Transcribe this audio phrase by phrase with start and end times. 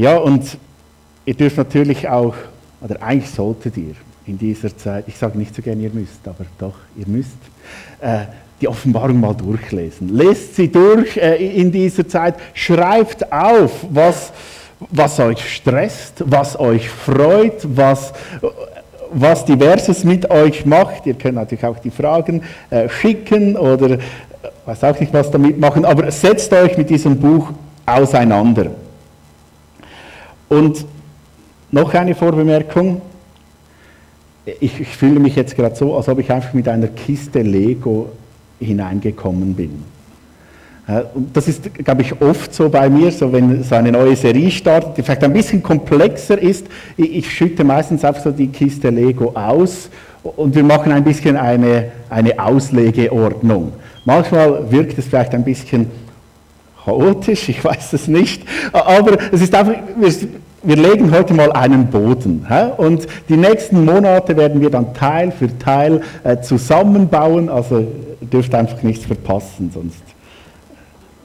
[0.00, 0.56] Ja, und
[1.26, 2.34] ihr dürft natürlich auch,
[2.80, 3.92] oder eigentlich solltet ihr
[4.26, 7.36] in dieser Zeit, ich sage nicht so gerne, ihr müsst, aber doch, ihr müsst,
[8.00, 8.20] äh,
[8.62, 10.08] die Offenbarung mal durchlesen.
[10.08, 14.32] Lest sie durch äh, in dieser Zeit, schreibt auf, was,
[14.88, 18.14] was euch stresst, was euch freut, was,
[19.12, 21.04] was Diverses mit euch macht.
[21.04, 23.98] Ihr könnt natürlich auch die Fragen äh, schicken oder äh,
[24.64, 27.50] weiß auch nicht, was damit machen, aber setzt euch mit diesem Buch
[27.84, 28.70] auseinander.
[30.50, 30.84] Und
[31.70, 33.00] noch eine Vorbemerkung.
[34.44, 38.10] Ich, ich fühle mich jetzt gerade so, als ob ich einfach mit einer Kiste Lego
[38.58, 39.84] hineingekommen bin.
[41.32, 44.96] Das ist, glaube ich, oft so bei mir, so wenn so eine neue Serie startet,
[44.96, 46.66] die vielleicht ein bisschen komplexer ist.
[46.96, 49.88] Ich schütte meistens einfach so die Kiste Lego aus
[50.24, 53.72] und wir machen ein bisschen eine, eine Auslegeordnung.
[54.04, 55.86] Manchmal wirkt es vielleicht ein bisschen
[56.84, 59.74] chaotisch, ich weiß es nicht, aber es ist einfach,
[60.62, 65.56] wir, legen heute mal einen Boden und die nächsten Monate werden wir dann Teil für
[65.58, 67.86] Teil äh, zusammenbauen, also
[68.20, 70.02] dürft einfach nichts verpassen, sonst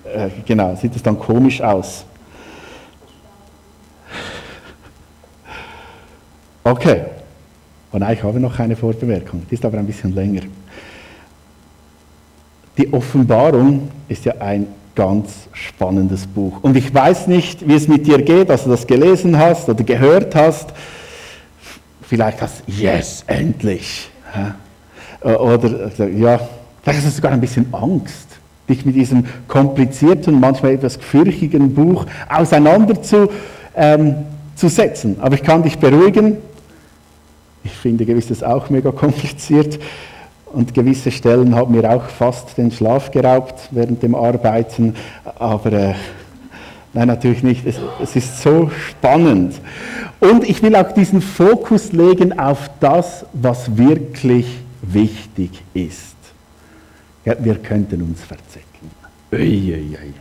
[0.05, 2.05] äh, genau, sieht es dann komisch aus.
[6.63, 7.01] Okay,
[7.91, 10.41] und ich habe noch eine Vorbemerkung, die ist aber ein bisschen länger.
[12.77, 16.59] Die Offenbarung ist ja ein ganz spannendes Buch.
[16.61, 19.83] Und ich weiß nicht, wie es mit dir geht, dass du das gelesen hast oder
[19.83, 20.73] gehört hast.
[22.01, 24.09] Vielleicht hast du, yes, endlich.
[25.21, 26.39] Oder ja,
[26.81, 28.25] vielleicht hast du sogar ein bisschen Angst
[28.67, 33.29] dich mit diesem komplizierten, manchmal etwas gefürchigen Buch auseinanderzusetzen.
[33.75, 36.37] Ähm, Aber ich kann dich beruhigen.
[37.63, 39.79] Ich finde gewisses auch mega kompliziert.
[40.55, 44.95] Und gewisse Stellen haben mir auch fast den Schlaf geraubt während dem Arbeiten.
[45.37, 45.93] Aber äh,
[46.93, 47.67] nein, natürlich nicht.
[47.67, 49.59] Es, es ist so spannend.
[50.21, 54.47] Und ich will auch diesen Fokus legen auf das, was wirklich
[54.81, 56.15] wichtig ist.
[57.25, 58.91] Ja, wir könnten uns verzecken.
[59.33, 60.13] Uiuiui.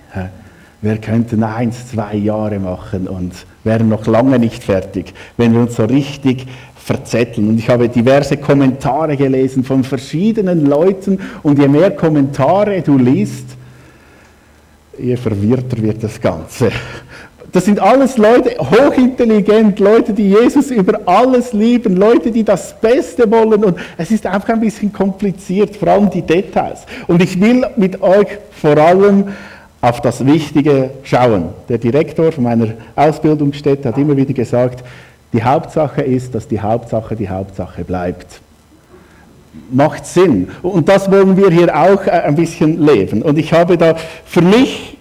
[0.82, 5.76] Wir könnten eins, zwei Jahre machen und wären noch lange nicht fertig, wenn wir uns
[5.76, 6.46] so richtig
[6.84, 7.48] verzetteln.
[7.48, 13.46] Und ich habe diverse Kommentare gelesen von verschiedenen Leuten und je mehr Kommentare du liest,
[14.98, 16.70] je verwirrter wird das Ganze.
[17.52, 23.30] Das sind alles Leute, hochintelligent, Leute, die Jesus über alles lieben, Leute, die das Beste
[23.30, 23.64] wollen.
[23.64, 26.80] Und es ist einfach ein bisschen kompliziert, vor allem die Details.
[27.06, 29.28] Und ich will mit euch vor allem
[29.80, 31.50] auf das Wichtige schauen.
[31.68, 34.82] Der Direktor von meiner Ausbildungsstätte hat immer wieder gesagt,
[35.34, 38.40] die Hauptsache ist, dass die Hauptsache die Hauptsache bleibt.
[39.70, 40.48] Macht Sinn.
[40.62, 43.20] Und das wollen wir hier auch ein bisschen leben.
[43.20, 44.94] Und ich habe da für mich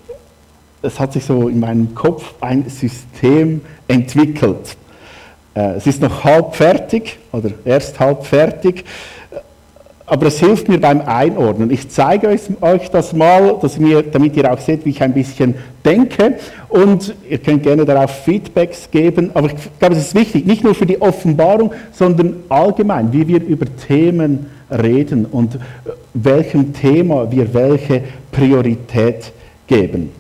[0.84, 4.76] es hat sich so in meinem Kopf ein System entwickelt.
[5.56, 8.84] Äh, es ist noch halb fertig oder erst halb fertig,
[10.14, 11.72] aber es hilft mir beim Einordnen.
[11.72, 12.28] Ich zeige
[12.62, 16.36] euch das mal, dass mir, damit ihr auch seht, wie ich ein bisschen denke.
[16.70, 19.32] Und ihr könnt gerne darauf Feedbacks geben.
[19.34, 23.44] Aber ich glaube, es ist wichtig, nicht nur für die Offenbarung, sondern allgemein, wie wir
[23.44, 25.58] über Themen reden und
[26.14, 29.32] welchem Thema wir welche Priorität
[29.66, 30.12] geben.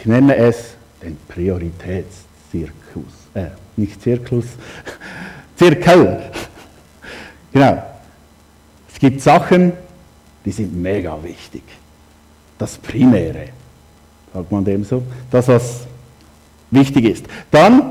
[0.00, 2.74] Ich nenne es den Prioritätszirkus.
[3.34, 3.44] Äh,
[3.76, 4.46] nicht Zirkus,
[5.56, 6.22] Zirkel.
[7.52, 7.93] genau.
[9.04, 9.74] Gibt Sachen,
[10.46, 11.62] die sind mega wichtig.
[12.56, 13.48] Das Primäre,
[14.32, 15.80] sagt man dem so, das, was
[16.70, 17.26] wichtig ist.
[17.50, 17.82] Dann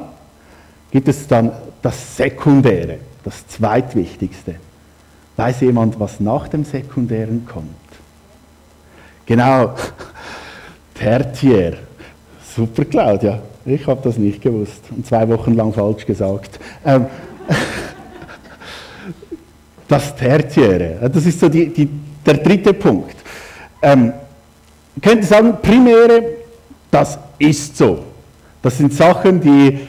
[0.89, 1.51] gibt es dann
[1.83, 4.55] das Sekundäre, das Zweitwichtigste.
[5.37, 7.67] Weiß jemand, was nach dem Sekundären kommt?
[9.27, 9.75] Genau,
[10.95, 11.77] Tertiär.
[12.55, 13.39] Super, Claudia.
[13.65, 16.59] Ich habe das nicht gewusst und zwei Wochen lang falsch gesagt.
[16.83, 17.05] Ähm,
[19.93, 21.87] das Tertiäre, das ist so die, die,
[22.25, 23.15] der dritte Punkt.
[23.79, 24.11] Ähm,
[24.99, 26.23] könnte sagen, Primäre,
[26.89, 27.99] das ist so.
[28.61, 29.87] Das sind Sachen, die,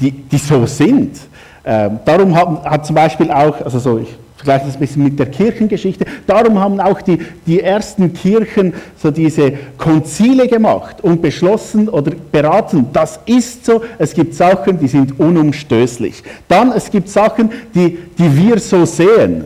[0.00, 1.18] die, die so sind.
[1.64, 4.14] Ähm, darum hat, hat, zum Beispiel auch, also so, ich
[4.46, 6.04] vergleiche ein bisschen mit der Kirchengeschichte.
[6.26, 12.86] Darum haben auch die, die ersten Kirchen so diese Konzile gemacht und beschlossen oder beraten,
[12.92, 16.22] das ist so, es gibt Sachen, die sind unumstößlich.
[16.48, 19.44] Dann, es gibt Sachen, die, die wir so sehen,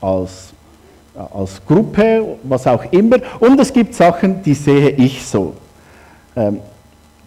[0.00, 0.52] als,
[1.32, 5.54] als Gruppe, was auch immer, und es gibt Sachen, die sehe ich so.
[6.36, 6.58] Ähm,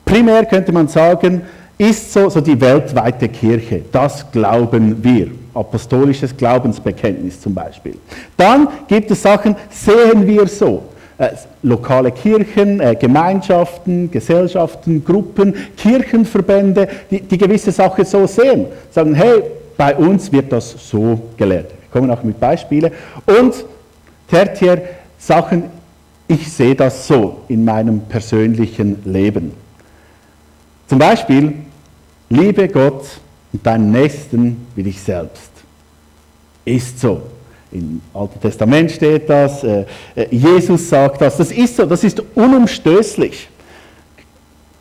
[0.06, 1.42] primär könnte man sagen,
[1.78, 3.84] ist so, so die weltweite Kirche.
[3.92, 5.39] Das glauben wir.
[5.60, 7.96] Apostolisches Glaubensbekenntnis zum Beispiel.
[8.38, 10.84] Dann gibt es Sachen, sehen wir so.
[11.20, 11.32] äh,
[11.64, 18.68] lokale Kirchen, äh, Gemeinschaften, Gesellschaften, Gruppen, Kirchenverbände, die, die gewisse Sache so sehen.
[18.90, 19.44] Sagen, hey,
[19.78, 21.72] bei uns wird das so gelehrt.
[21.72, 22.92] Wir kommen auch mit Beispielen.
[23.26, 23.66] Und
[24.30, 24.82] tertiär
[25.18, 25.64] Sachen,
[26.28, 29.52] ich sehe das so in meinem persönlichen Leben.
[30.88, 31.54] Zum Beispiel,
[32.30, 33.04] liebe Gott
[33.52, 35.52] und deinen Nächsten wie dich selbst.
[36.66, 37.22] Ist so.
[37.72, 39.86] Im Alten Testament steht das, äh,
[40.16, 43.48] äh, Jesus sagt das, das ist so, das ist unumstößlich.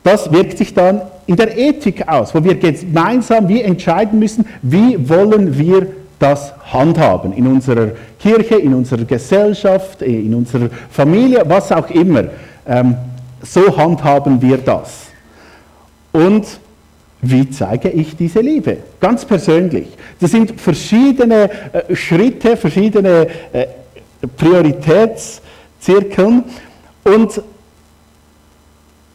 [0.03, 5.09] Das wirkt sich dann in der Ethik aus, wo wir gemeinsam wie entscheiden müssen, wie
[5.09, 5.89] wollen wir
[6.19, 12.25] das handhaben in unserer Kirche, in unserer Gesellschaft, in unserer Familie, was auch immer.
[12.67, 12.97] Ähm,
[13.43, 15.09] so handhaben wir das.
[16.13, 16.47] Und
[17.21, 18.77] wie zeige ich diese Liebe?
[19.01, 19.89] Ganz persönlich.
[20.21, 23.67] Das sind verschiedene äh, Schritte, verschiedene äh,
[24.37, 26.45] Prioritätszirkeln
[27.05, 27.43] und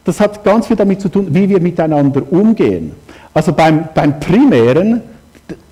[0.04, 2.92] das hat ganz viel damit zu tun, wie wir miteinander umgehen.
[3.32, 5.00] Also beim, beim Primären,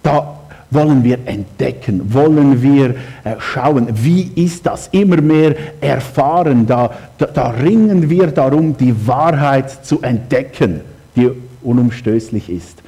[0.02, 0.38] da
[0.70, 2.94] wollen wir entdecken, wollen wir
[3.24, 9.06] äh, schauen, wie ist das, immer mehr erfahren, da, da, da ringen wir darum, die
[9.06, 10.80] Wahrheit zu entdecken,
[11.14, 11.30] die
[11.62, 12.82] unumstößlich ist.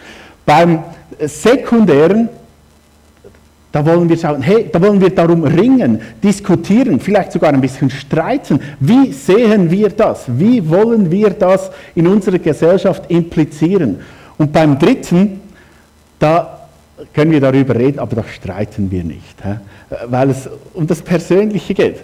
[0.47, 0.85] Beim
[1.21, 2.29] sekundären,
[3.73, 7.91] da wollen wir schauen, hey, da wollen wir darum ringen, diskutieren, vielleicht sogar ein bisschen
[7.91, 8.61] streiten.
[8.79, 10.25] Wie sehen wir das?
[10.29, 14.01] Wie wollen wir das in unserer Gesellschaft implizieren?
[14.39, 15.41] Und beim dritten,
[16.19, 16.69] da
[17.13, 19.37] können wir darüber reden, aber da streiten wir nicht,
[20.07, 21.97] weil es um das Persönliche geht.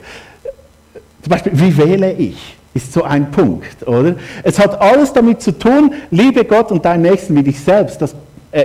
[1.22, 2.56] Zum Beispiel, wie wähle ich?
[2.74, 4.14] Ist so ein Punkt, oder?
[4.42, 8.14] Es hat alles damit zu tun, liebe Gott und deinen Nächsten wie dich selbst, das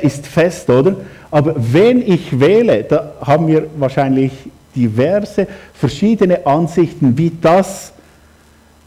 [0.01, 0.95] ist fest, oder?
[1.31, 4.31] Aber wenn ich wähle, da haben wir wahrscheinlich
[4.75, 7.93] diverse verschiedene Ansichten, wie das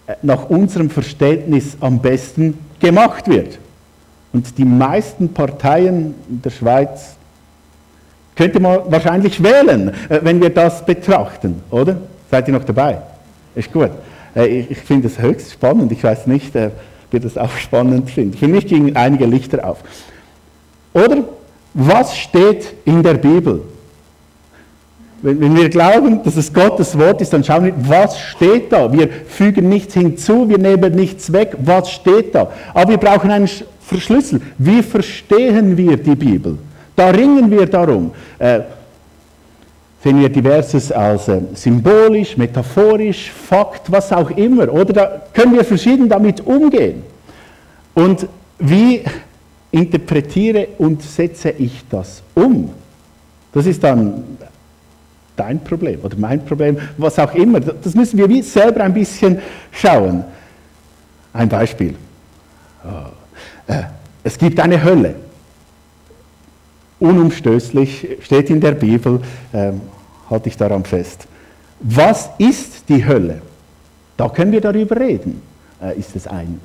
[0.07, 3.59] äh, nach unserem Verständnis am besten gemacht wird.
[4.33, 7.17] Und die meisten Parteien in der Schweiz
[8.37, 11.97] könnte man wahrscheinlich wählen, äh, wenn wir das betrachten, oder?
[12.31, 12.99] Seid ihr noch dabei?
[13.55, 13.91] Ist gut.
[14.39, 15.91] Äh, ich finde es höchst spannend.
[15.93, 16.73] Ich weiß nicht, ob
[17.13, 18.39] ihr das auch spannend findet.
[18.39, 19.79] Für mich gingen einige Lichter auf.
[20.93, 21.25] Oder
[21.75, 23.63] was steht in der Bibel?
[25.21, 28.93] Wenn, wir glauben, dass es Gottes Wort ist, dann schauen wir, was steht da?
[28.93, 31.57] Wir fügen nichts hinzu, wir nehmen nichts weg.
[31.59, 32.53] Was steht da?
[32.73, 33.51] Aber wir brauchen einen
[33.81, 34.41] Verschlüssel.
[34.59, 36.57] Wie verstehen wir die Bibel?
[36.95, 38.13] Da ringen wir darum.
[38.39, 38.61] Äh,
[40.03, 44.73] sehen wir diverses als äh, symbolisch, metaphorisch, Fakt, was auch immer.
[44.73, 47.03] Oder da können wir verschieden damit umgehen.
[47.95, 48.29] Und
[48.59, 49.03] wie
[49.71, 52.71] interpretiere und setze ich das um?
[53.53, 54.23] Das ist dann
[55.35, 57.61] dein Problem oder mein Problem, was auch immer.
[57.61, 59.39] Das müssen wir selber ein bisschen
[59.73, 60.25] schauen.
[61.33, 61.95] Ein Beispiel.
[62.85, 63.73] Oh.
[63.73, 63.83] Äh,
[64.25, 65.15] es gibt eine Hölle
[67.01, 69.21] unumstößlich, steht in der Bibel,
[69.53, 69.81] ähm,
[70.29, 71.27] halte ich daran fest.
[71.81, 73.41] Was ist die Hölle?
[74.17, 75.41] Da können wir darüber reden.
[75.81, 76.61] Äh, ist es ein?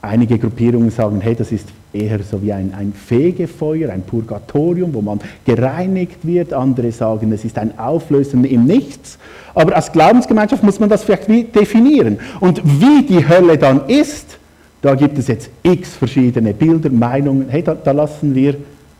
[0.00, 5.02] Einige Gruppierungen sagen, hey, das ist eher so wie ein, ein Fegefeuer, ein Purgatorium, wo
[5.02, 6.52] man gereinigt wird.
[6.52, 9.18] Andere sagen, es ist ein Auflösen im Nichts.
[9.54, 12.20] Aber als Glaubensgemeinschaft muss man das vielleicht definieren.
[12.38, 14.38] Und wie die Hölle dann ist,
[14.82, 17.48] da gibt es jetzt x verschiedene Bilder, Meinungen.
[17.48, 18.54] Hey, da, da lassen wir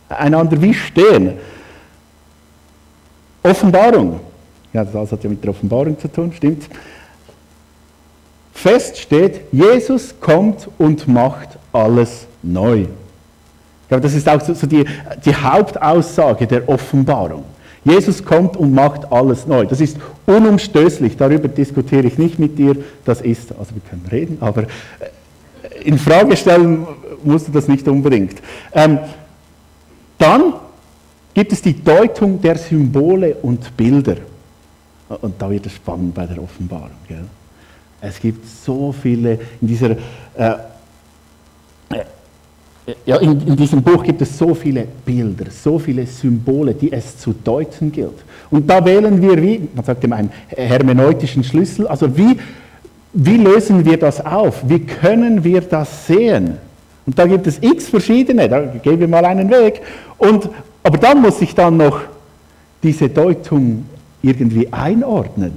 [0.08, 1.34] einander wie stehen.
[3.42, 4.20] Offenbarung.
[4.72, 6.68] Ja, das hat ja mit der Offenbarung zu tun, stimmt.
[8.52, 12.80] Fest steht, Jesus kommt und macht alles neu.
[12.82, 14.84] Ich glaube, das ist auch so die,
[15.24, 17.44] die Hauptaussage der Offenbarung.
[17.84, 19.64] Jesus kommt und macht alles neu.
[19.64, 19.96] Das ist
[20.26, 21.16] unumstößlich.
[21.16, 22.76] Darüber diskutiere ich nicht mit dir.
[23.04, 24.66] Das ist, also wir können reden, aber äh,
[25.84, 26.86] in Frage stellen
[27.22, 28.42] musst du das nicht unbedingt.
[28.74, 28.98] Ähm,
[30.18, 30.54] dann
[31.32, 34.16] gibt es die Deutung der Symbole und Bilder.
[35.08, 36.90] Und da wird es spannend bei der Offenbarung.
[37.06, 37.25] Gell?
[38.00, 39.96] Es gibt so viele, in, dieser, äh,
[41.90, 42.04] äh,
[43.06, 47.18] ja, in, in, diesem Buch gibt es so viele Bilder, so viele Symbole, die es
[47.18, 48.18] zu deuten gilt.
[48.50, 52.37] Und da wählen wir, wie, man sagt immer, einen hermeneutischen Schlüssel, also wie,
[53.12, 54.68] wie lösen wir das auf?
[54.68, 56.58] Wie können wir das sehen?
[57.08, 59.80] Und da gibt es x verschiedene, da gehen wir mal einen Weg.
[60.18, 60.50] Und,
[60.82, 62.02] aber dann muss ich dann noch
[62.82, 63.86] diese Deutung
[64.20, 65.54] irgendwie einordnen.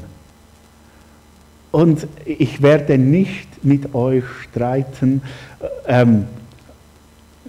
[1.72, 5.24] Und ich werde nicht mit euch streiten,
[5.88, 6.24] ähm,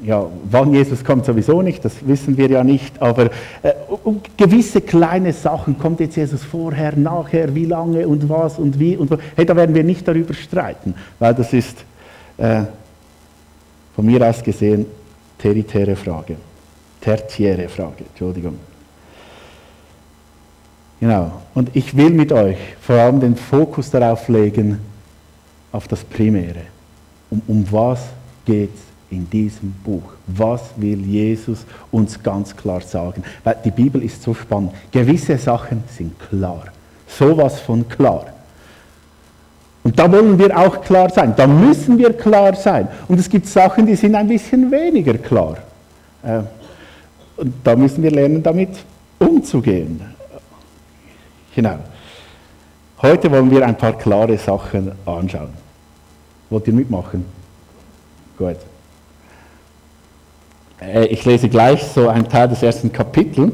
[0.03, 3.27] ja, wann Jesus kommt sowieso nicht, das wissen wir ja nicht, aber
[3.63, 8.81] äh, um gewisse kleine Sachen, kommt jetzt Jesus vorher, nachher, wie lange und was und
[8.81, 11.85] wie und wo, hey, da werden wir nicht darüber streiten, weil das ist
[12.39, 12.63] äh,
[13.95, 14.87] von mir aus gesehen
[15.39, 16.37] teritäre Frage,
[17.01, 18.59] tertiäre Frage, Entschuldigung.
[21.01, 24.79] Genau, und ich will mit euch vor allem den Fokus darauf legen,
[25.73, 26.63] auf das Primäre.
[27.31, 28.01] Um, um was
[28.45, 28.81] geht es
[29.11, 30.13] in diesem Buch?
[30.27, 33.25] Was will Jesus uns ganz klar sagen?
[33.43, 34.73] Weil die Bibel ist so spannend.
[34.93, 36.67] Gewisse Sachen sind klar.
[37.09, 38.27] Sowas von klar.
[39.85, 41.35] Und da wollen wir auch klar sein.
[41.37, 42.89] Da müssen wir klar sein.
[43.09, 45.59] Und es gibt Sachen, die sind ein bisschen weniger klar.
[46.23, 46.41] Äh,
[47.37, 48.71] und da müssen wir lernen, damit
[49.19, 50.01] umzugehen.
[51.55, 51.79] Genau.
[53.01, 55.51] Heute wollen wir ein paar klare Sachen anschauen.
[56.49, 57.25] Wollt ihr mitmachen?
[58.39, 58.59] Gut.
[60.81, 63.53] Äh, ich lese gleich so einen Teil des ersten Kapitels.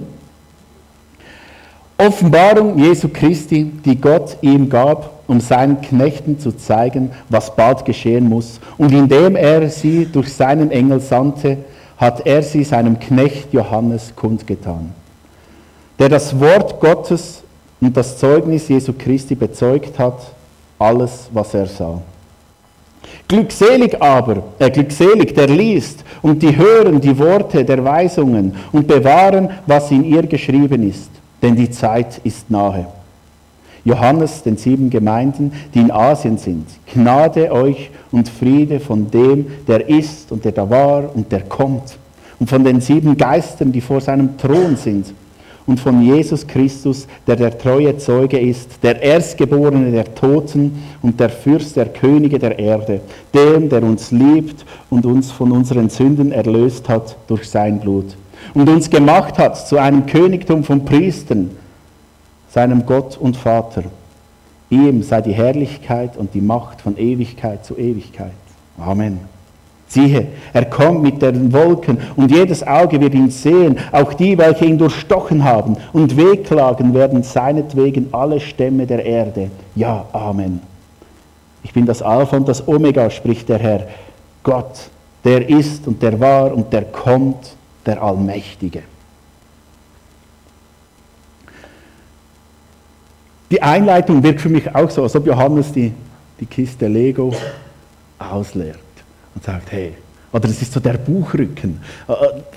[1.97, 8.29] Offenbarung Jesu Christi, die Gott ihm gab, um seinen Knechten zu zeigen, was bald geschehen
[8.29, 8.59] muss.
[8.79, 11.59] Und indem er sie durch seinen Engel sandte,
[11.99, 14.93] hat er sie seinem Knecht Johannes kundgetan,
[15.99, 17.43] der das Wort Gottes
[17.81, 20.19] und das Zeugnis Jesu Christi bezeugt hat,
[20.79, 22.01] alles, was er sah.
[23.27, 29.51] Glückselig aber, äh, glückselig, der liest und die hören die Worte der Weisungen und bewahren,
[29.67, 31.11] was in ihr geschrieben ist,
[31.43, 32.87] denn die Zeit ist nahe.
[33.85, 39.89] Johannes, den sieben Gemeinden, die in Asien sind, Gnade euch und Friede von dem, der
[39.89, 41.99] ist und der da war und der kommt,
[42.41, 45.13] und von den sieben Geistern, die vor seinem Thron sind.
[45.67, 51.29] Und von Jesus Christus, der der treue Zeuge ist, der Erstgeborene der Toten und der
[51.29, 53.03] Fürst der Könige der Erde,
[53.35, 58.17] dem, der uns liebt und uns von unseren Sünden erlöst hat durch sein Blut.
[58.55, 61.51] Und uns gemacht hat zu einem Königtum von Priestern,
[62.59, 63.85] seinem Gott und Vater.
[64.69, 68.33] Ihm sei die Herrlichkeit und die Macht von Ewigkeit zu Ewigkeit.
[68.77, 69.21] Amen.
[69.87, 74.65] Siehe, er kommt mit den Wolken und jedes Auge wird ihn sehen, auch die, welche
[74.65, 79.53] ihn durchstochen haben, und wehklagen werden seinetwegen alle Stämme der Erde.
[79.77, 80.61] Ja, Amen.
[81.63, 83.87] Ich bin das Alpha und das Omega, spricht der Herr,
[84.43, 84.91] Gott,
[85.23, 87.55] der ist und der war und der kommt,
[87.87, 88.83] der Allmächtige.
[93.51, 95.93] Die Einleitung wirkt für mich auch so, als ob Johannes die,
[96.39, 97.35] die Kiste Lego
[98.19, 98.79] ausleert
[99.35, 99.95] und sagt, hey,
[100.33, 102.13] oder es ist so der Buchrücken, äh,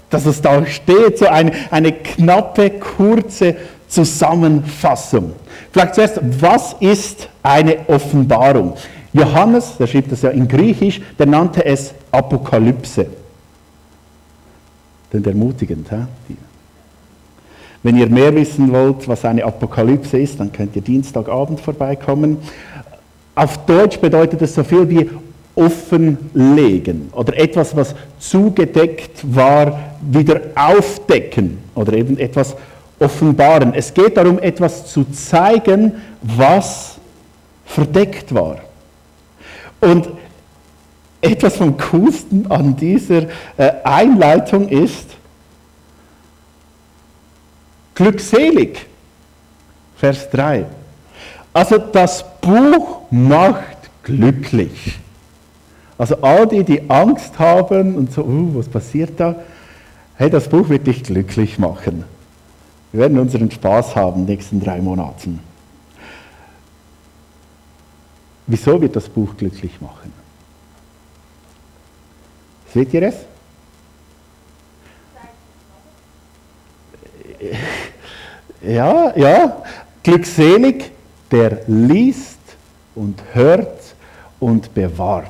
[0.10, 3.56] dass es da steht, so eine, eine knappe, kurze
[3.88, 5.34] Zusammenfassung.
[5.72, 8.76] Vielleicht zuerst, was ist eine Offenbarung?
[9.14, 13.08] Johannes, der schrieb das ja in Griechisch, der nannte es Apokalypse.
[15.12, 15.90] Denn ermutigend.
[15.90, 16.36] He?
[17.84, 22.38] Wenn ihr mehr wissen wollt, was eine Apokalypse ist, dann könnt ihr Dienstagabend vorbeikommen.
[23.34, 25.10] Auf Deutsch bedeutet es so viel wie
[25.56, 32.56] offenlegen oder etwas, was zugedeckt war, wieder aufdecken oder eben etwas
[33.00, 33.74] offenbaren.
[33.74, 36.98] Es geht darum, etwas zu zeigen, was
[37.66, 38.58] verdeckt war.
[39.80, 40.10] Und
[41.22, 43.24] etwas vom Coolsten an dieser
[43.58, 45.06] äh, Einleitung ist,
[48.02, 48.88] glückselig,
[49.96, 50.66] Vers 3.
[51.54, 55.00] Also das Buch macht glücklich.
[55.98, 59.36] Also all die, die Angst haben und so, uh, was passiert da?
[60.16, 62.04] Hey, das Buch wird dich glücklich machen.
[62.92, 65.40] Wir werden unseren Spaß haben in den nächsten drei Monaten.
[68.48, 70.12] Wieso wird das Buch glücklich machen?
[72.74, 73.16] Seht ihr es?
[78.62, 79.64] Ja, ja.
[80.04, 80.92] Glückselig,
[81.30, 82.40] der liest
[82.96, 83.96] und hört
[84.40, 85.30] und bewahrt.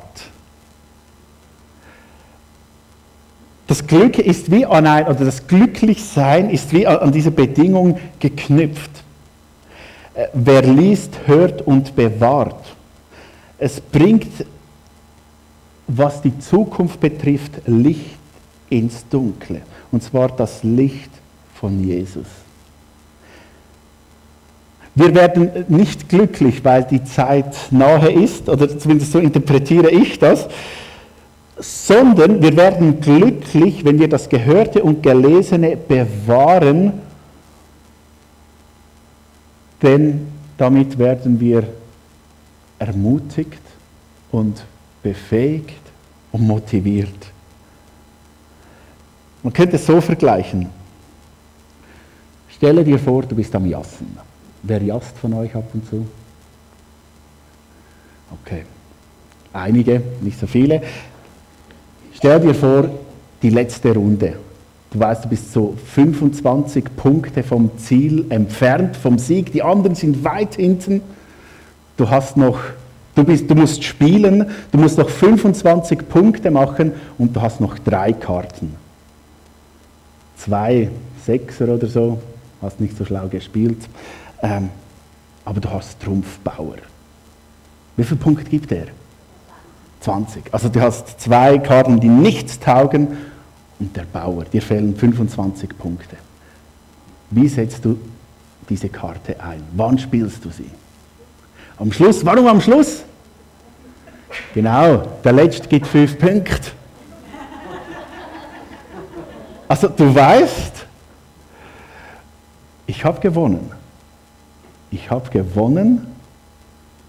[3.68, 8.92] Das Glück ist wie an ein, oder das Glücklichsein ist wie an diese Bedingung geknüpft.
[10.14, 12.76] Äh, wer liest, hört und bewahrt.
[13.58, 14.46] Es bringt,
[15.88, 18.18] was die Zukunft betrifft, Licht
[18.70, 19.62] ins Dunkle.
[19.92, 21.12] Und zwar das Licht
[21.54, 22.28] von Jesus.
[24.94, 30.48] Wir werden nicht glücklich, weil die Zeit nahe ist, oder zumindest so interpretiere ich das,
[31.58, 36.94] sondern wir werden glücklich, wenn wir das Gehörte und Gelesene bewahren,
[39.82, 41.64] denn damit werden wir
[42.80, 43.62] ermutigt
[44.32, 44.64] und
[45.02, 45.82] befähigt
[46.32, 47.32] und motiviert.
[49.44, 50.70] Man könnte es so vergleichen.
[52.50, 54.31] Stelle dir vor, du bist am Jassen.
[54.64, 56.06] Wer jasst von euch ab und zu?
[58.44, 58.64] Okay.
[59.54, 60.82] Einige, nicht so viele.
[62.14, 62.90] Stell dir vor,
[63.42, 64.36] die letzte Runde.
[64.92, 69.52] Du weißt, du bist so 25 Punkte vom Ziel entfernt, vom Sieg.
[69.52, 71.02] Die anderen sind weit hinten.
[71.98, 72.60] Du hast noch,
[73.16, 77.80] du, bist, du musst spielen, du musst noch 25 Punkte machen und du hast noch
[77.80, 78.76] drei Karten.
[80.38, 80.90] Zwei
[81.26, 82.20] Sechser oder so,
[82.62, 83.78] hast nicht so schlau gespielt.
[84.42, 84.70] Ähm,
[85.46, 86.78] aber du hast Trumpfbauer.
[87.98, 88.88] Wie viele Punkte gibt er?
[90.02, 90.54] 20.
[90.54, 93.18] Also du hast zwei Karten, die nichts taugen
[93.80, 94.46] und der Bauer.
[94.46, 96.18] Dir fehlen 25 Punkte.
[97.30, 98.00] Wie setzt du
[98.68, 99.64] diese Karte ein?
[99.74, 100.70] Wann spielst du sie?
[101.78, 102.26] Am Schluss.
[102.26, 103.04] Warum am Schluss?
[104.54, 106.72] Genau, der Letzte gibt fünf Punkte.
[109.68, 110.86] Also du weißt,
[112.88, 113.72] ich habe gewonnen.
[114.92, 116.06] Ich habe gewonnen,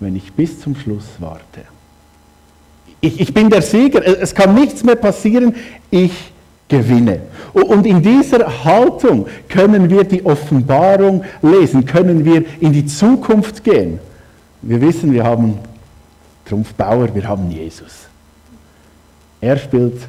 [0.00, 1.62] wenn ich bis zum Schluss warte.
[3.00, 5.56] Ich, ich bin der Sieger, es kann nichts mehr passieren,
[5.90, 6.12] ich
[6.68, 7.20] gewinne.
[7.52, 13.98] Und in dieser Haltung können wir die Offenbarung lesen, können wir in die Zukunft gehen.
[14.62, 15.58] Wir wissen, wir haben
[16.46, 18.06] Trumpfbauer, wir haben Jesus.
[19.40, 20.00] Er spielt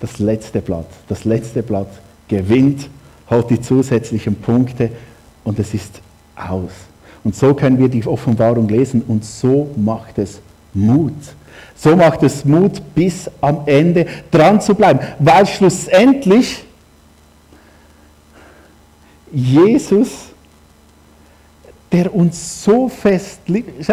[0.00, 0.88] das letzte Blatt.
[1.08, 1.90] Das letzte Blatt
[2.26, 2.88] gewinnt,
[3.26, 4.90] hat die zusätzlichen Punkte
[5.44, 6.00] und es ist
[6.34, 6.72] aus.
[7.22, 10.40] Und so können wir die Offenbarung lesen und so macht es
[10.72, 11.12] Mut.
[11.76, 16.64] So macht es Mut, bis am Ende dran zu bleiben, weil schlussendlich
[19.32, 20.26] Jesus,
[21.92, 23.86] der uns so fest liebt,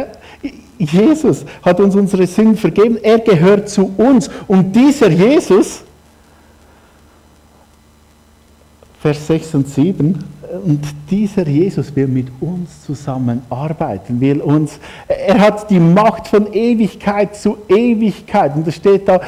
[0.77, 5.81] Jesus hat uns unsere Sünden vergeben, er gehört zu uns und dieser Jesus,
[8.99, 10.23] Vers 6 und 7,
[10.63, 17.35] und dieser Jesus will mit uns zusammenarbeiten, will uns, er hat die Macht von Ewigkeit
[17.35, 18.55] zu Ewigkeit.
[18.55, 19.21] Und da steht da,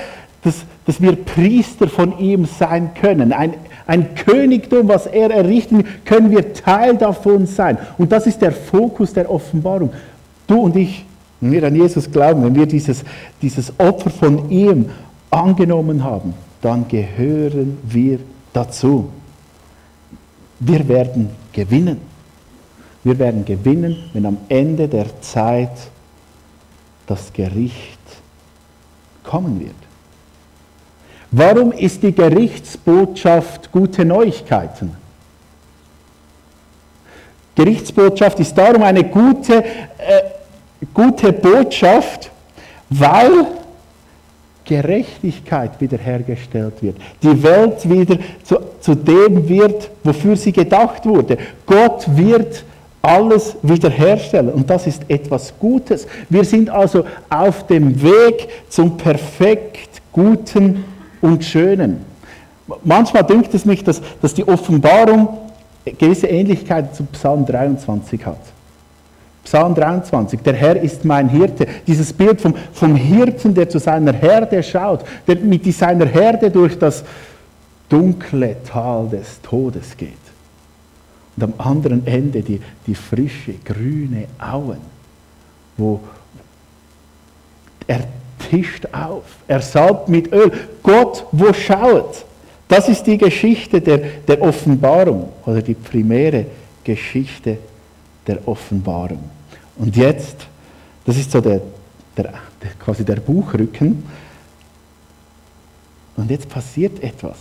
[0.44, 3.34] dass, dass wir Priester von ihm sein können.
[3.34, 3.54] Ein,
[3.88, 7.78] ein Königtum, was er errichten, können wir Teil davon sein.
[7.98, 9.92] Und das ist der Fokus der Offenbarung.
[10.48, 11.06] Du und ich,
[11.42, 13.04] wenn wir an Jesus glauben, wenn wir dieses,
[13.42, 14.86] dieses Opfer von ihm
[15.30, 18.20] angenommen haben, dann gehören wir
[18.54, 19.10] dazu.
[20.60, 22.02] Wir werden gewinnen.
[23.04, 25.72] Wir werden gewinnen, wenn am Ende der Zeit
[27.08, 28.00] das Gericht
[29.24, 29.76] kommen wird.
[31.32, 34.96] Warum ist die Gerichtsbotschaft gute Neuigkeiten?
[37.56, 40.22] Gerichtsbotschaft ist darum eine gute, äh,
[40.94, 42.32] gute Botschaft,
[42.90, 43.48] weil
[44.70, 46.96] Gerechtigkeit wiederhergestellt wird.
[47.24, 51.40] Die Welt wieder zu, zu dem wird, wofür sie gedacht wurde.
[51.66, 52.64] Gott wird
[53.02, 56.06] alles wiederherstellen und das ist etwas Gutes.
[56.30, 60.84] Wir sind also auf dem Weg zum perfekt Guten
[61.20, 62.06] und Schönen.
[62.84, 65.30] Manchmal dünkt es mich, dass, dass die Offenbarung
[65.98, 68.38] gewisse Ähnlichkeit zu Psalm 23 hat.
[69.50, 71.66] Psalm 23, der Herr ist mein Hirte.
[71.88, 76.78] Dieses Bild vom, vom Hirten, der zu seiner Herde schaut, der mit seiner Herde durch
[76.78, 77.04] das
[77.90, 80.12] dunkle Tal des Todes geht.
[81.36, 84.78] Und am anderen Ende die, die frische, grüne Auen,
[85.78, 86.00] wo
[87.88, 88.02] er
[88.52, 90.52] tischt auf, er salbt mit Öl.
[90.84, 92.24] Gott, wo schaut?
[92.68, 96.46] Das ist die Geschichte der, der Offenbarung oder die primäre
[96.84, 97.58] Geschichte
[98.28, 99.39] der Offenbarung.
[99.80, 100.36] Und jetzt,
[101.06, 101.62] das ist so der,
[102.16, 102.34] der,
[102.80, 104.04] quasi der Buchrücken.
[106.16, 107.38] Und jetzt passiert etwas.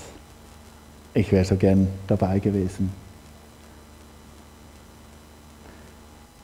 [1.12, 2.92] Ich wäre so gern dabei gewesen.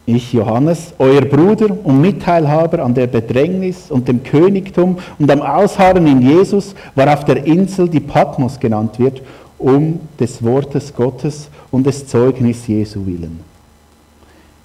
[0.06, 6.06] Ich, Johannes, euer Bruder und Mitteilhaber an der Bedrängnis und dem Königtum und am Ausharren
[6.06, 9.22] in Jesus, war auf der Insel, die Patmos genannt wird,
[9.58, 13.53] um des Wortes Gottes und des Zeugnis Jesu willen.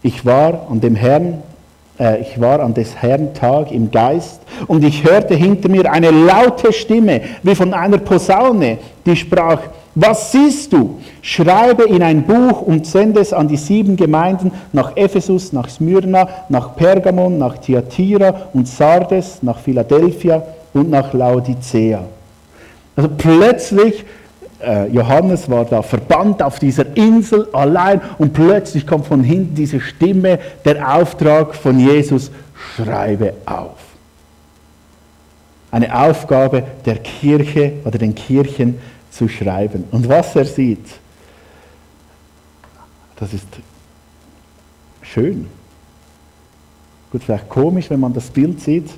[0.02, 1.44] Ich war an dem Herrn,
[2.00, 6.12] äh, ich war an des Herrn Tag im Geist und ich hörte hinter mir eine
[6.12, 9.60] laute Stimme, wie von einer Posaune, die sprach,
[9.96, 11.00] was siehst du?
[11.22, 16.30] Schreibe in ein Buch und sende es an die sieben Gemeinden nach Ephesus, nach Smyrna,
[16.48, 20.42] nach Pergamon, nach Thyatira und Sardes, nach Philadelphia
[20.74, 22.06] und nach Laodicea.
[22.96, 24.06] Also plötzlich
[24.92, 30.40] Johannes war da verbannt auf dieser Insel allein und plötzlich kommt von hinten diese Stimme,
[30.66, 32.30] der Auftrag von Jesus,
[32.76, 33.78] schreibe auf.
[35.72, 38.80] Eine Aufgabe der Kirche oder den Kirchen
[39.12, 39.86] zu schreiben.
[39.92, 40.86] Und was er sieht,
[43.18, 43.48] das ist
[45.02, 45.48] schön.
[47.12, 48.90] Gut, vielleicht komisch, wenn man das Bild sieht.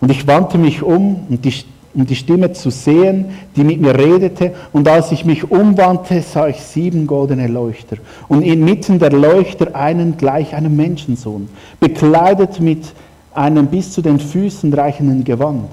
[0.00, 3.98] Und ich wandte mich um, um die, um die Stimme zu sehen, die mit mir
[3.98, 4.52] redete.
[4.72, 7.96] Und als ich mich umwandte, sah ich sieben goldene Leuchter.
[8.28, 11.48] Und inmitten der Leuchter einen gleich einem Menschensohn,
[11.80, 12.92] bekleidet mit
[13.34, 15.68] einem bis zu den Füßen reichenden Gewand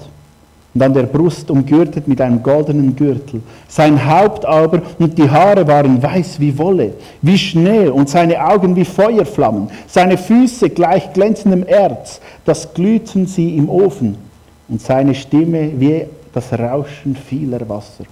[0.74, 3.40] und an der Brust umgürtet mit einem goldenen Gürtel.
[3.66, 8.76] Sein Haupt aber und die Haare waren weiß wie Wolle, wie Schnee und seine Augen
[8.76, 14.25] wie Feuerflammen, seine Füße gleich glänzendem Erz, das glühten sie im Ofen
[14.68, 18.04] und seine Stimme wie das Rauschen vieler Wasser.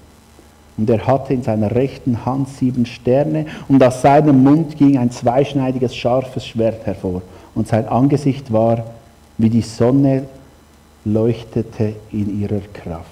[0.76, 5.10] Und er hatte in seiner rechten Hand sieben Sterne und aus seinem Mund ging ein
[5.10, 7.22] zweischneidiges, scharfes Schwert hervor
[7.54, 8.84] und sein Angesicht war
[9.38, 10.24] wie die Sonne
[11.04, 13.04] leuchtete in ihrer Kraft.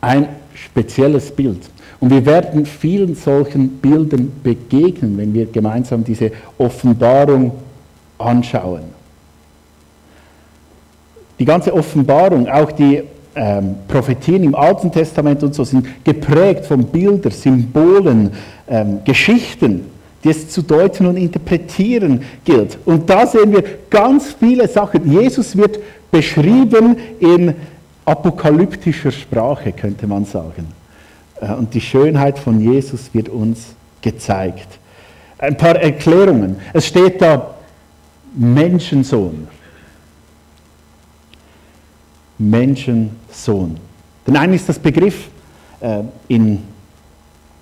[0.00, 1.70] Ein spezielles Bild.
[2.00, 7.52] Und wir werden vielen solchen Bildern begegnen, wenn wir gemeinsam diese Offenbarung
[8.18, 9.01] anschauen.
[11.42, 13.02] Die ganze Offenbarung, auch die
[13.34, 18.30] ähm, Prophetien im Alten Testament und so, sind geprägt von Bildern, Symbolen,
[18.68, 19.86] ähm, Geschichten
[20.22, 22.78] die es zu deuten und interpretieren gilt.
[22.84, 25.10] Und da sehen wir ganz viele Sachen.
[25.10, 25.80] Jesus wird
[26.12, 27.54] beschrieben in
[28.04, 30.68] apokalyptischer Sprache, könnte man sagen.
[31.40, 34.78] Äh, und die Schönheit von Jesus wird uns gezeigt.
[35.38, 36.54] Ein paar Erklärungen.
[36.72, 37.56] Es steht da
[38.32, 39.48] Menschensohn.
[42.50, 43.76] Menschensohn.
[44.26, 45.28] Denn eigentlich ist das Begriff
[45.80, 46.58] äh, in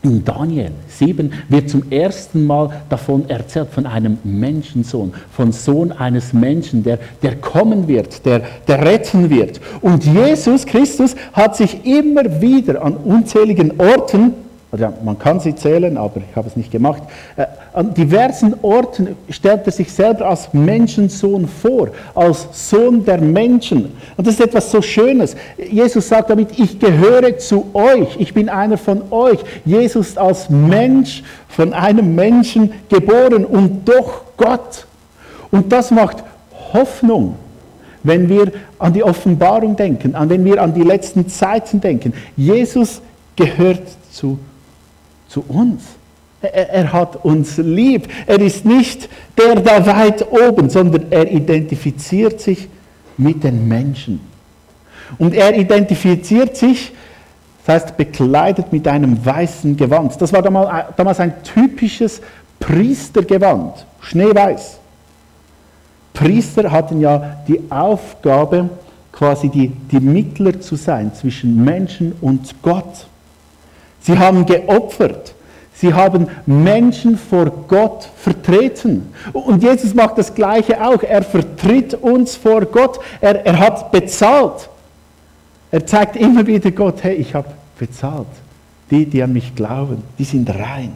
[0.03, 6.33] in Daniel 7 wird zum ersten Mal davon erzählt, von einem Menschensohn, von Sohn eines
[6.33, 9.61] Menschen, der, der kommen wird, der, der retten wird.
[9.83, 14.33] Und Jesus Christus hat sich immer wieder an unzähligen Orten
[14.73, 17.03] oder man kann sie zählen, aber ich habe es nicht gemacht.
[17.37, 23.93] Äh, an diversen Orten stellt er sich selber als Menschensohn vor, als Sohn der Menschen.
[24.17, 25.35] Und das ist etwas so Schönes.
[25.59, 29.41] Jesus sagt damit, ich gehöre zu euch, ich bin einer von euch.
[29.65, 34.87] Jesus als Mensch von einem Menschen geboren und doch Gott.
[35.51, 36.19] Und das macht
[36.73, 37.35] Hoffnung,
[38.05, 42.13] wenn wir an die Offenbarung denken, an wenn wir an die letzten Zeiten denken.
[42.37, 43.03] Jesus
[43.35, 44.39] gehört zu
[45.31, 45.83] zu uns.
[46.43, 48.09] Er, er, hat uns lieb.
[48.27, 52.69] Er ist nicht der da weit oben, sondern er identifiziert sich
[53.17, 54.21] mit den Menschen.
[55.19, 56.93] Und er identifiziert sich,
[57.65, 60.21] das heißt bekleidet mit einem weißen Gewand.
[60.21, 62.21] Das war damals ein typisches
[62.59, 64.79] Priestergewand, schneeweiß.
[66.15, 68.71] Priester hatten ja die Aufgabe,
[69.13, 73.07] quasi die, die Mittler zu sein zwischen Menschen und Gott.
[74.01, 75.35] Sie haben geopfert.
[75.75, 79.15] Sie haben Menschen vor Gott vertreten.
[79.33, 81.03] Und Jesus macht das Gleiche auch.
[81.03, 82.99] Er vertritt uns vor Gott.
[83.21, 84.69] Er, er hat bezahlt.
[85.71, 88.27] Er zeigt immer wieder Gott, hey, ich habe bezahlt.
[88.91, 90.93] Die, die an mich glauben, die sind rein.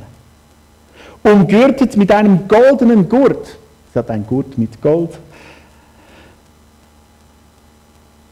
[1.22, 3.56] Umgürtet mit einem goldenen Gurt.
[3.88, 5.18] Es hat ein Gurt mit Gold.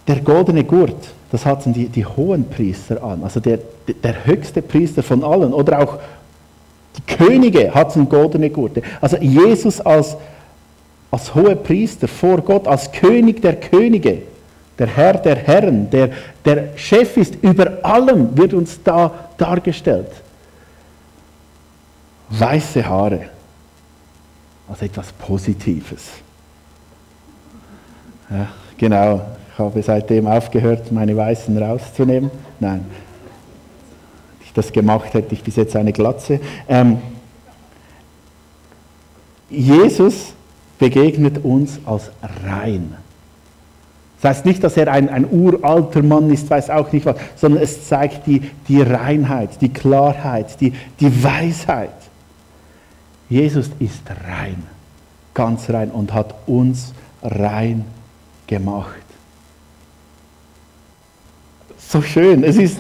[0.07, 3.59] Der goldene Gurt das hatten die, die hohen Priester an, also der,
[4.05, 5.55] der höchste Priester von allen.
[5.55, 5.99] Oder auch
[6.95, 8.83] die Könige hatten goldene Gurte.
[9.01, 10.14] Also Jesus als,
[11.11, 14.21] als hoher Priester vor Gott, als König der Könige,
[14.79, 16.11] der Herr der Herren, der,
[16.45, 20.11] der Chef ist über allem, wird uns da dargestellt.
[22.29, 23.31] Weiße Haare,
[24.68, 26.09] also etwas Positives.
[28.29, 32.31] Ja, genau, ich habe seitdem aufgehört, meine Weißen rauszunehmen.
[32.59, 32.87] Nein,
[34.38, 36.41] Wenn ich das gemacht hätte ich bis jetzt eine Glatze.
[36.69, 36.99] Ähm,
[39.51, 40.33] Jesus
[40.79, 42.11] begegnet uns als
[42.47, 42.97] rein.
[44.23, 47.62] Das heißt nicht, dass er ein, ein uralter Mann ist, weiß auch nicht was, sondern
[47.62, 51.91] es zeigt die, die Reinheit, die Klarheit, die, die Weisheit.
[53.29, 54.62] Jesus ist rein,
[55.35, 57.85] ganz rein und hat uns rein
[58.47, 59.02] gemacht
[61.92, 62.42] so schön.
[62.42, 62.78] Es ist,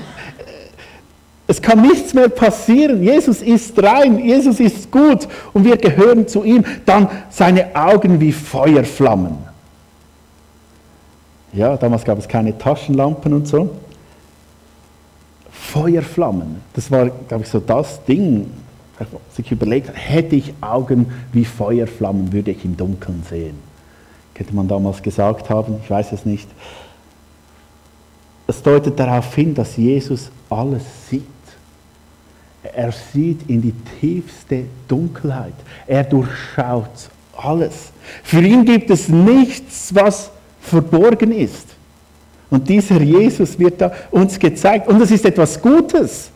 [1.46, 3.02] es kann nichts mehr passieren.
[3.02, 6.64] Jesus ist rein, Jesus ist gut und wir gehören zu ihm.
[6.86, 9.36] Dann seine Augen wie Feuerflammen.
[11.52, 13.70] Ja, damals gab es keine Taschenlampen und so.
[15.50, 18.50] Feuerflammen, das war, glaube ich, so das Ding,
[19.32, 23.58] sich überlegt hätte ich Augen wie Feuerflammen, würde ich im Dunkeln sehen.
[24.34, 26.48] Könnte man damals gesagt haben, ich weiß es nicht
[28.46, 31.22] das deutet darauf hin, dass Jesus alles sieht.
[32.62, 35.54] Er sieht in die tiefste Dunkelheit.
[35.86, 37.92] Er durchschaut alles.
[38.22, 41.68] Für ihn gibt es nichts, was verborgen ist.
[42.50, 44.86] Und dieser Jesus wird uns gezeigt.
[44.86, 46.30] Und es ist etwas Gutes.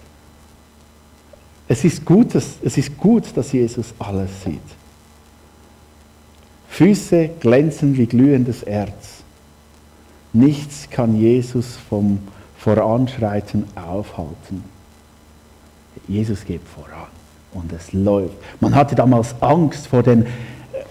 [1.69, 4.61] Es ist, Gutes, es ist gut, dass Jesus alles sieht.
[6.69, 9.16] Füße glänzen wie glühendes Erz.
[10.37, 12.19] Nichts kann Jesus vom
[12.59, 14.63] Voranschreiten aufhalten.
[16.07, 17.09] Jesus geht voran
[17.55, 18.37] und es läuft.
[18.61, 20.27] Man hatte damals Angst vor den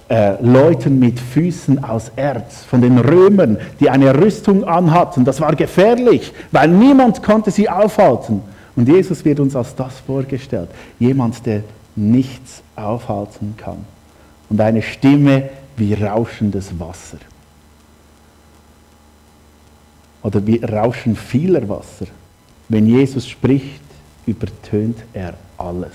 [0.09, 5.25] äh, Leuten mit Füßen aus Erz, von den Römern, die eine Rüstung anhatten.
[5.25, 8.41] Das war gefährlich, weil niemand konnte sie aufhalten.
[8.75, 10.69] Und Jesus wird uns als das vorgestellt.
[10.97, 11.61] Jemand, der
[11.95, 13.85] nichts aufhalten kann.
[14.49, 17.19] Und eine Stimme wie rauschendes Wasser.
[20.25, 22.07] Oder wie Rauschen vieler Wasser.
[22.67, 23.83] Wenn Jesus spricht,
[24.25, 25.91] übertönt er alles.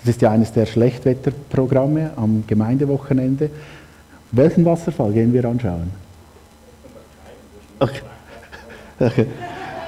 [0.00, 3.48] Das ist ja eines der Schlechtwetterprogramme am Gemeindewochenende.
[4.32, 5.90] Welchen Wasserfall gehen wir anschauen?
[7.78, 8.02] Okay.
[8.98, 9.26] Okay.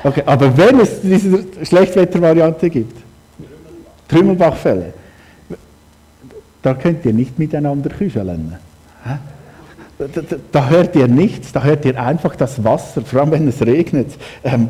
[0.05, 0.23] okay.
[0.25, 2.97] Aber wenn es diese Schlechtwettervariante gibt,
[4.09, 4.95] Trümmelbachfälle,
[6.63, 8.57] da könnt ihr nicht miteinander küscheln.
[10.09, 13.49] Da, da, da, hört ihr nichts, da hört ihr einfach das Wasser, vor allem wenn
[13.49, 14.11] es regnet.
[14.43, 14.69] Ähm,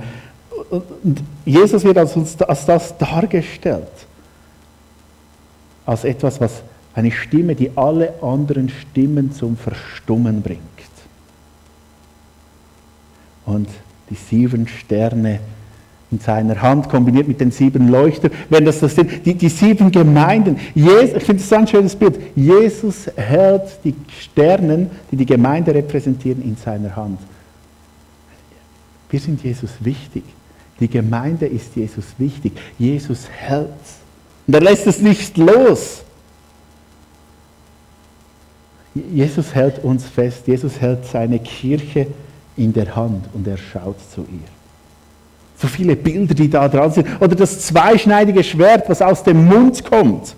[0.70, 3.88] und Jesus wird als, uns, als das dargestellt.
[5.84, 6.62] Als etwas, was
[6.94, 10.60] eine Stimme, die alle anderen Stimmen zum Verstummen bringt.
[13.44, 13.68] Und
[14.10, 15.40] die sieben Sterne
[16.12, 19.90] in seiner Hand, kombiniert mit den sieben Leuchtern, wenn das das sind, die, die sieben
[19.90, 20.58] Gemeinden.
[20.74, 22.20] Jesus, ich finde das ein schönes Bild.
[22.36, 27.18] Jesus hält die Sterne, die die Gemeinde repräsentieren, in seiner Hand.
[29.10, 30.22] Wir sind Jesus wichtig.
[30.80, 32.52] Die Gemeinde ist Jesus wichtig.
[32.78, 33.68] Jesus hält.
[34.46, 36.02] Und er lässt es nicht los.
[38.94, 40.46] Jesus hält uns fest.
[40.46, 42.06] Jesus hält seine Kirche
[42.56, 44.61] in der Hand und er schaut zu ihr.
[45.62, 47.06] So viele Bilder, die da dran sind.
[47.20, 50.34] Oder das zweischneidige Schwert, was aus dem Mund kommt.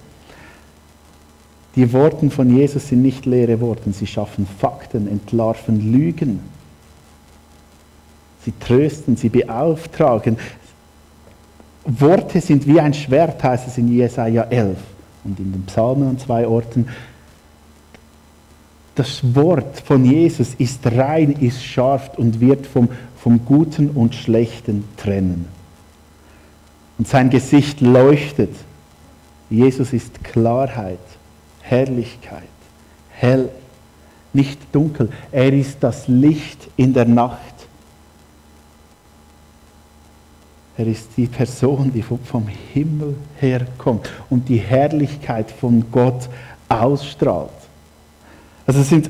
[1.77, 6.41] Die Worte von Jesus sind nicht leere Worte, sie schaffen Fakten, entlarven Lügen.
[8.45, 10.37] Sie trösten, sie beauftragen.
[11.87, 14.77] Worte sind wie ein Schwert, heißt es in Jesaja 11
[15.25, 16.87] und in den Psalmen an zwei Orten.
[18.95, 22.91] Das Wort von Jesus ist rein, ist scharf und wird vom,
[23.25, 25.47] vom Guten und Schlechten trennen.
[26.99, 28.55] Und sein Gesicht leuchtet.
[29.49, 30.99] Jesus ist Klarheit,
[31.63, 32.43] Herrlichkeit,
[33.09, 33.49] hell,
[34.35, 35.09] nicht dunkel.
[35.33, 37.39] Er ist das Licht in der Nacht.
[40.77, 46.29] Er ist die Person, die vom Himmel herkommt und die Herrlichkeit von Gott
[46.69, 47.49] ausstrahlt.
[48.67, 49.09] Also es sind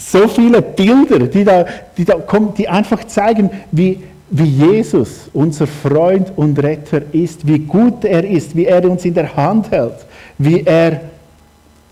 [0.00, 1.64] so viele Bilder, die da,
[1.96, 7.58] die da kommen, die einfach zeigen, wie, wie Jesus, unser Freund und Retter ist, wie
[7.58, 10.06] gut er ist, wie er uns in der Hand hält,
[10.38, 11.02] wie er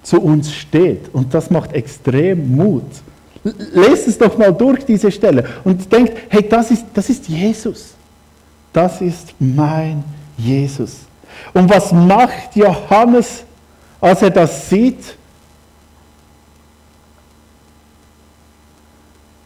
[0.02, 1.12] zu uns steht.
[1.12, 2.84] Und das macht extrem Mut.
[3.72, 7.94] Lest es doch mal durch diese Stelle und denkt, hey, das ist, das ist Jesus
[8.72, 10.04] das ist mein
[10.36, 10.98] Jesus.
[11.52, 13.44] Und was macht Johannes,
[14.00, 15.16] als er das sieht?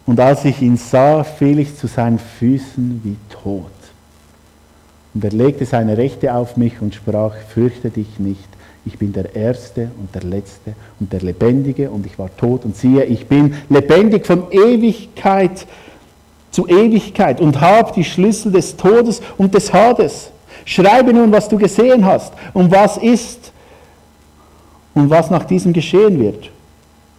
[0.06, 3.70] Und als ich ihn sah, fiel ich zu seinen Füßen wie tot.
[5.14, 8.48] Und er legte seine Rechte auf mich und sprach, fürchte dich nicht,
[8.84, 12.76] ich bin der Erste und der Letzte und der Lebendige und ich war tot und
[12.76, 15.66] siehe, ich bin lebendig von Ewigkeit
[16.50, 20.30] zu Ewigkeit und hab die Schlüssel des Todes und des Hades.
[20.64, 23.52] Schreibe nun, was du gesehen hast und was ist
[24.94, 26.50] und was nach diesem geschehen wird.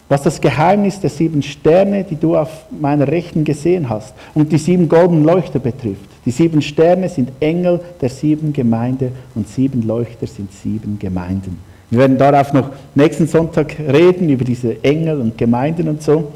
[0.08, 4.58] Was das Geheimnis der sieben Sterne, die du auf meiner Rechten gesehen hast, und die
[4.58, 6.10] sieben goldenen Leuchter betrifft.
[6.26, 11.58] Die sieben Sterne sind Engel der sieben Gemeinde und sieben Leuchter sind sieben Gemeinden.
[11.90, 16.32] Wir werden darauf noch nächsten Sonntag reden, über diese Engel und Gemeinden und so.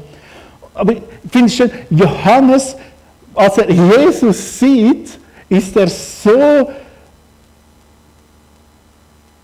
[0.73, 2.75] Aber ich finde es schön, Johannes
[3.39, 6.69] als er Jesus sieht, ist er so,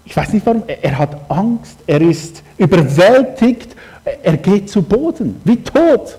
[0.04, 5.58] ich weiß nicht warum, er hat Angst, er ist überwältigt, er geht zu Boden, wie
[5.58, 6.18] tot.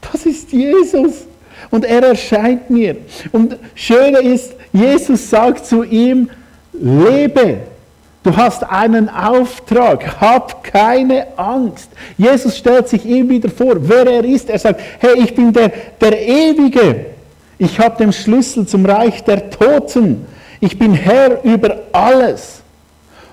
[0.00, 1.26] Das ist Jesus.
[1.70, 2.96] Und er erscheint mir.
[3.32, 6.30] Und Schöne ist, Jesus sagt zu ihm,
[6.72, 7.58] lebe.
[8.22, 11.90] Du hast einen Auftrag, hab keine Angst.
[12.18, 14.50] Jesus stellt sich ihm wieder vor, wer er ist.
[14.50, 15.70] Er sagt, hey, ich bin der,
[16.00, 17.06] der Ewige.
[17.58, 20.26] Ich habe den Schlüssel zum Reich der Toten.
[20.60, 22.62] Ich bin Herr über alles.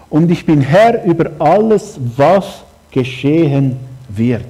[0.10, 3.80] Und ich bin Herr über alles, was geschehen
[4.18, 4.46] wird.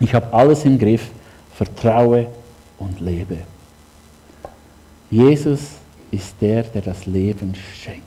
[0.00, 1.10] Ich habe alles im Griff,
[1.54, 2.26] vertraue
[2.78, 3.38] und lebe.
[5.10, 5.60] Jesus
[6.10, 8.02] ist der, der das Leben schenkt.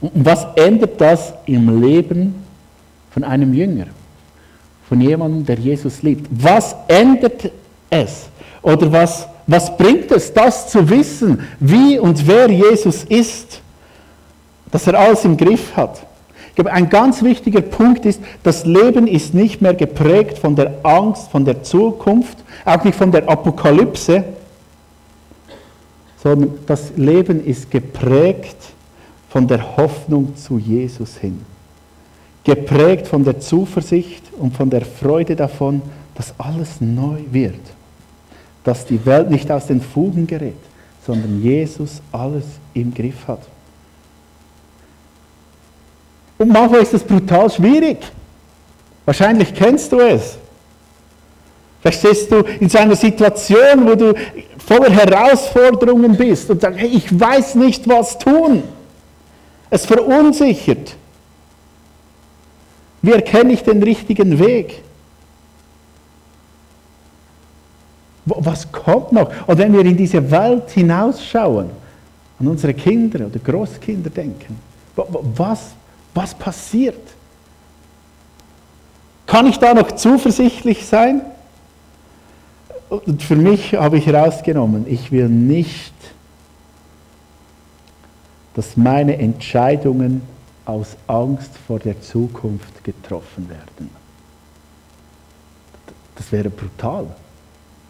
[0.00, 2.34] Und was ändert das im Leben
[3.10, 3.86] von einem Jünger?
[4.88, 6.26] Von jemandem, der Jesus liebt?
[6.30, 7.50] Was ändert
[7.88, 8.26] es?
[8.60, 13.62] Oder was, was bringt es, das zu wissen, wie und wer Jesus ist?
[14.74, 16.04] Dass er alles im Griff hat.
[16.48, 20.80] Ich glaube, ein ganz wichtiger Punkt ist, das Leben ist nicht mehr geprägt von der
[20.82, 24.24] Angst, von der Zukunft, auch nicht von der Apokalypse,
[26.20, 28.56] sondern das Leben ist geprägt
[29.28, 31.40] von der Hoffnung zu Jesus hin.
[32.42, 35.82] Geprägt von der Zuversicht und von der Freude davon,
[36.16, 37.60] dass alles neu wird.
[38.64, 40.54] Dass die Welt nicht aus den Fugen gerät,
[41.06, 43.53] sondern Jesus alles im Griff hat.
[46.38, 47.98] Und manchmal ist es brutal schwierig.
[49.04, 50.36] Wahrscheinlich kennst du es.
[51.80, 54.14] Vielleicht stehst du in so einer Situation, wo du
[54.56, 58.62] voller Herausforderungen bist und sagst, hey, ich weiß nicht, was tun.
[59.68, 60.96] Es verunsichert.
[63.02, 64.80] Wie erkenne ich den richtigen Weg?
[68.24, 69.30] Was kommt noch?
[69.46, 71.68] Und wenn wir in diese Welt hinausschauen,
[72.40, 74.58] an unsere Kinder oder Großkinder denken,
[74.96, 75.74] was
[76.14, 77.00] was passiert?
[79.26, 81.22] Kann ich da noch zuversichtlich sein?
[82.88, 85.94] Und für mich habe ich herausgenommen, ich will nicht,
[88.54, 90.22] dass meine Entscheidungen
[90.64, 93.90] aus Angst vor der Zukunft getroffen werden.
[96.14, 97.06] Das wäre brutal.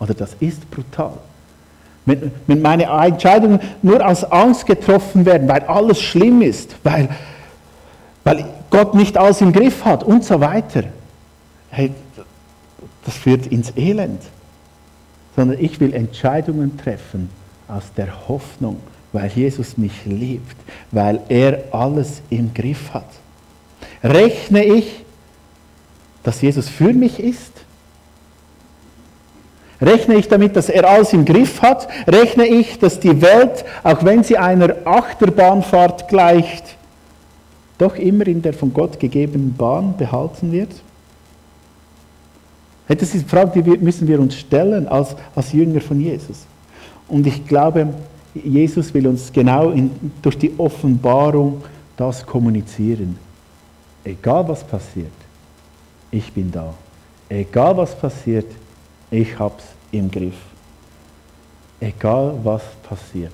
[0.01, 1.19] Oder das ist brutal.
[2.07, 7.09] Wenn, wenn meine Entscheidungen nur aus Angst getroffen werden, weil alles schlimm ist, weil,
[8.25, 10.85] weil Gott nicht alles im Griff hat und so weiter.
[11.71, 11.93] Hey,
[13.05, 14.23] das führt ins Elend.
[15.37, 17.29] Sondern ich will Entscheidungen treffen
[17.69, 18.81] aus der Hoffnung,
[19.13, 20.57] weil Jesus mich liebt,
[20.91, 23.09] weil er alles im Griff hat.
[24.03, 25.05] Rechne ich,
[26.23, 27.53] dass Jesus für mich ist?
[29.81, 31.89] Rechne ich damit, dass er alles im Griff hat?
[32.07, 36.77] Rechne ich, dass die Welt, auch wenn sie einer Achterbahnfahrt gleicht,
[37.79, 40.71] doch immer in der von Gott gegebenen Bahn behalten wird?
[42.87, 46.47] Das ist die Frage, die müssen wir uns stellen als, als Jünger von Jesus.
[47.09, 47.89] Und ich glaube,
[48.35, 51.63] Jesus will uns genau in, durch die Offenbarung
[51.97, 53.19] das kommunizieren.
[54.03, 55.13] Egal was passiert,
[56.11, 56.75] ich bin da.
[57.29, 58.47] Egal was passiert,
[59.11, 60.37] ich hab's im Griff.
[61.81, 63.33] Egal was passiert,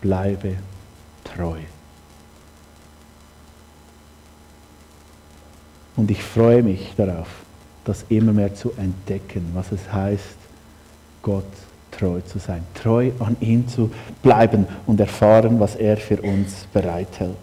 [0.00, 0.54] bleibe
[1.24, 1.58] treu.
[6.00, 7.28] Und ich freue mich darauf,
[7.84, 10.38] das immer mehr zu entdecken, was es heißt,
[11.20, 11.44] Gott
[11.90, 13.90] treu zu sein, treu an ihn zu
[14.22, 17.36] bleiben und erfahren, was er für uns bereithält.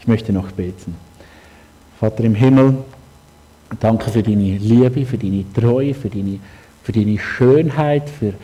[0.00, 0.96] Ich möchte noch beten.
[2.00, 2.78] Vater im Himmel,
[3.78, 6.40] danke für deine Liebe, für deine Treue, für deine,
[6.82, 8.34] für deine Schönheit, für,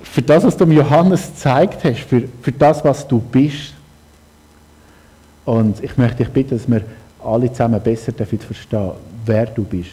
[0.00, 3.74] für das, was du Johannes gezeigt hast, für, für das, was du bist.
[5.44, 6.82] Und ich möchte dich bitten, dass wir
[7.24, 8.92] alle zusammen besser dafür verstehen,
[9.24, 9.90] wer du bist,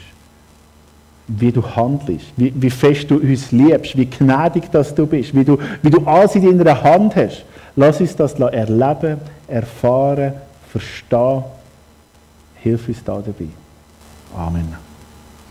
[1.28, 5.44] wie du handelst, wie, wie fest du uns liebst, wie gnädig dass du bist, wie
[5.44, 7.46] du, wie du alles in deiner Hand hast.
[7.76, 10.34] Lass uns das erleben, erfahren,
[10.70, 11.44] verstehen.
[12.56, 13.48] Hilf uns da dabei.
[14.36, 14.85] Amen.